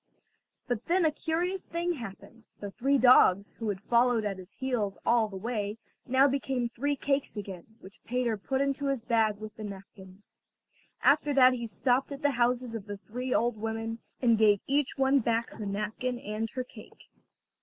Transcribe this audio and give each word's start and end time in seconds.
But 0.67 0.87
then 0.87 1.05
a 1.05 1.11
curious 1.11 1.67
thing 1.67 1.93
happened; 1.93 2.45
the 2.59 2.71
three 2.71 2.97
dogs, 2.97 3.53
who 3.59 3.69
had 3.69 3.79
followed 3.83 4.25
at 4.25 4.39
his 4.39 4.51
heels 4.53 4.97
all 5.05 5.27
the 5.27 5.35
way, 5.37 5.77
now 6.07 6.27
became 6.27 6.67
three 6.67 6.95
cakes 6.95 7.37
again, 7.37 7.67
which 7.81 8.03
Peter 8.03 8.35
put 8.35 8.61
into 8.61 8.87
his 8.87 9.03
bag 9.03 9.37
with 9.37 9.55
the 9.55 9.63
napkins. 9.63 10.33
After 11.03 11.35
that 11.35 11.53
he 11.53 11.67
stopped 11.67 12.11
at 12.11 12.23
the 12.23 12.31
houses 12.31 12.73
of 12.73 12.87
the 12.87 12.97
three 12.97 13.31
old 13.31 13.57
women, 13.57 13.99
and 14.23 14.39
gave 14.39 14.59
each 14.65 14.97
one 14.97 15.19
back 15.19 15.51
her 15.51 15.67
napkin 15.67 16.17
and 16.17 16.49
her 16.49 16.63
cake. 16.63 17.03